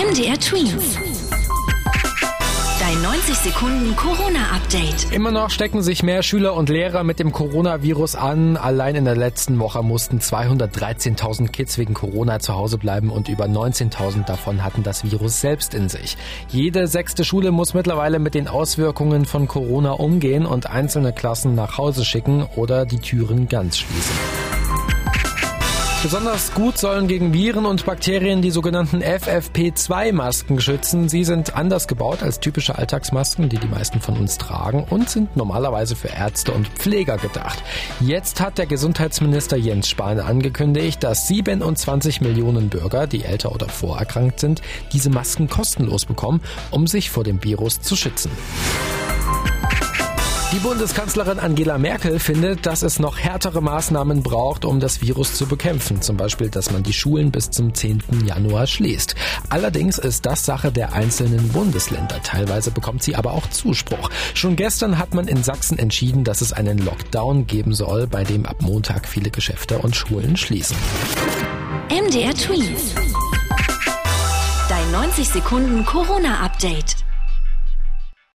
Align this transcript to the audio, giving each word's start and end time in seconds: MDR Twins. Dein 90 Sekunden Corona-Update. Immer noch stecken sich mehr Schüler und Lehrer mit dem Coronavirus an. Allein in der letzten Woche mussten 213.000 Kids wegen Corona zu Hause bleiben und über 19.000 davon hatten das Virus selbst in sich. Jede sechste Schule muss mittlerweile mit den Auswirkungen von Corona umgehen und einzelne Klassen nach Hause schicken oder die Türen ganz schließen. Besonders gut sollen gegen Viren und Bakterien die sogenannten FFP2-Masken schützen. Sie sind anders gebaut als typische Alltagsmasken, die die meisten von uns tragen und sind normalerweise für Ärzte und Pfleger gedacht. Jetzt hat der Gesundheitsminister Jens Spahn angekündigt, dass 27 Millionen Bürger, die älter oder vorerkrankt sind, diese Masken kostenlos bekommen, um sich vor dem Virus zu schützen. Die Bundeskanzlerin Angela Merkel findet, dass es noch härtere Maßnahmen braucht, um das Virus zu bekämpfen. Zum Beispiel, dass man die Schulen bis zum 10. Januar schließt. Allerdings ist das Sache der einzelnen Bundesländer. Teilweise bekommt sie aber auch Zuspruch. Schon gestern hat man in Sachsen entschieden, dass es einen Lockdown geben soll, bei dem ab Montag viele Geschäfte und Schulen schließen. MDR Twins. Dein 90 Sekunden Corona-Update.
MDR 0.00 0.40
Twins. 0.40 0.98
Dein 2.80 3.02
90 3.02 3.34
Sekunden 3.36 3.94
Corona-Update. 3.96 5.12
Immer 5.12 5.30
noch 5.30 5.50
stecken 5.50 5.82
sich 5.82 6.02
mehr 6.02 6.22
Schüler 6.22 6.54
und 6.54 6.70
Lehrer 6.70 7.04
mit 7.04 7.18
dem 7.18 7.32
Coronavirus 7.32 8.14
an. 8.14 8.56
Allein 8.56 8.94
in 8.94 9.04
der 9.04 9.14
letzten 9.14 9.58
Woche 9.58 9.82
mussten 9.82 10.18
213.000 10.18 11.48
Kids 11.48 11.76
wegen 11.76 11.92
Corona 11.92 12.38
zu 12.38 12.54
Hause 12.54 12.78
bleiben 12.78 13.10
und 13.10 13.28
über 13.28 13.44
19.000 13.44 14.24
davon 14.24 14.64
hatten 14.64 14.82
das 14.82 15.04
Virus 15.04 15.42
selbst 15.42 15.74
in 15.74 15.90
sich. 15.90 16.16
Jede 16.48 16.86
sechste 16.86 17.22
Schule 17.22 17.50
muss 17.50 17.74
mittlerweile 17.74 18.20
mit 18.20 18.32
den 18.32 18.48
Auswirkungen 18.48 19.26
von 19.26 19.48
Corona 19.48 19.92
umgehen 19.92 20.46
und 20.46 20.70
einzelne 20.70 21.12
Klassen 21.12 21.54
nach 21.54 21.76
Hause 21.76 22.06
schicken 22.06 22.46
oder 22.56 22.86
die 22.86 23.00
Türen 23.00 23.48
ganz 23.48 23.76
schließen. 23.76 24.16
Besonders 26.02 26.54
gut 26.54 26.78
sollen 26.78 27.08
gegen 27.08 27.34
Viren 27.34 27.66
und 27.66 27.84
Bakterien 27.84 28.40
die 28.40 28.50
sogenannten 28.50 29.02
FFP2-Masken 29.02 30.58
schützen. 30.58 31.10
Sie 31.10 31.24
sind 31.24 31.54
anders 31.54 31.88
gebaut 31.88 32.22
als 32.22 32.40
typische 32.40 32.78
Alltagsmasken, 32.78 33.50
die 33.50 33.58
die 33.58 33.68
meisten 33.68 34.00
von 34.00 34.16
uns 34.16 34.38
tragen 34.38 34.86
und 34.88 35.10
sind 35.10 35.36
normalerweise 35.36 35.96
für 35.96 36.08
Ärzte 36.08 36.52
und 36.52 36.68
Pfleger 36.68 37.18
gedacht. 37.18 37.62
Jetzt 38.00 38.40
hat 38.40 38.56
der 38.56 38.64
Gesundheitsminister 38.64 39.58
Jens 39.58 39.90
Spahn 39.90 40.20
angekündigt, 40.20 41.04
dass 41.04 41.28
27 41.28 42.22
Millionen 42.22 42.70
Bürger, 42.70 43.06
die 43.06 43.22
älter 43.22 43.52
oder 43.52 43.68
vorerkrankt 43.68 44.40
sind, 44.40 44.62
diese 44.94 45.10
Masken 45.10 45.50
kostenlos 45.50 46.06
bekommen, 46.06 46.40
um 46.70 46.86
sich 46.86 47.10
vor 47.10 47.24
dem 47.24 47.44
Virus 47.44 47.82
zu 47.82 47.94
schützen. 47.94 48.30
Die 50.52 50.58
Bundeskanzlerin 50.58 51.38
Angela 51.38 51.78
Merkel 51.78 52.18
findet, 52.18 52.66
dass 52.66 52.82
es 52.82 52.98
noch 52.98 53.16
härtere 53.16 53.60
Maßnahmen 53.60 54.24
braucht, 54.24 54.64
um 54.64 54.80
das 54.80 55.00
Virus 55.00 55.34
zu 55.34 55.46
bekämpfen. 55.46 56.02
Zum 56.02 56.16
Beispiel, 56.16 56.48
dass 56.48 56.72
man 56.72 56.82
die 56.82 56.92
Schulen 56.92 57.30
bis 57.30 57.50
zum 57.50 57.72
10. 57.72 58.02
Januar 58.26 58.66
schließt. 58.66 59.14
Allerdings 59.48 59.98
ist 59.98 60.26
das 60.26 60.44
Sache 60.44 60.72
der 60.72 60.92
einzelnen 60.92 61.50
Bundesländer. 61.50 62.20
Teilweise 62.24 62.72
bekommt 62.72 63.04
sie 63.04 63.14
aber 63.14 63.30
auch 63.32 63.48
Zuspruch. 63.48 64.10
Schon 64.34 64.56
gestern 64.56 64.98
hat 64.98 65.14
man 65.14 65.28
in 65.28 65.44
Sachsen 65.44 65.78
entschieden, 65.78 66.24
dass 66.24 66.40
es 66.40 66.52
einen 66.52 66.78
Lockdown 66.78 67.46
geben 67.46 67.72
soll, 67.72 68.08
bei 68.08 68.24
dem 68.24 68.44
ab 68.44 68.56
Montag 68.60 69.06
viele 69.06 69.30
Geschäfte 69.30 69.78
und 69.78 69.94
Schulen 69.94 70.36
schließen. 70.36 70.76
MDR 71.90 72.34
Twins. 72.34 72.96
Dein 74.68 74.90
90 74.90 75.28
Sekunden 75.28 75.84
Corona-Update. 75.84 76.96